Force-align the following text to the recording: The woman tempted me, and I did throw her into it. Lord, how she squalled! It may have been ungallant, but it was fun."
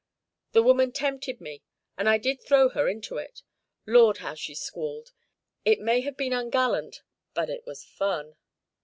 The 0.53 0.63
woman 0.63 0.91
tempted 0.91 1.39
me, 1.39 1.61
and 1.95 2.09
I 2.09 2.17
did 2.17 2.41
throw 2.41 2.69
her 2.69 2.89
into 2.89 3.17
it. 3.17 3.43
Lord, 3.85 4.17
how 4.17 4.33
she 4.33 4.55
squalled! 4.55 5.11
It 5.63 5.79
may 5.79 6.01
have 6.01 6.17
been 6.17 6.33
ungallant, 6.33 7.03
but 7.35 7.51
it 7.51 7.67
was 7.67 7.83
fun." 7.85 8.35